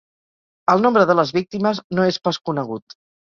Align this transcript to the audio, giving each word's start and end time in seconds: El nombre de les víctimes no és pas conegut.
El 0.73 0.81
nombre 0.85 1.03
de 1.09 1.15
les 1.19 1.33
víctimes 1.39 1.83
no 1.99 2.07
és 2.15 2.19
pas 2.29 2.41
conegut. 2.51 2.99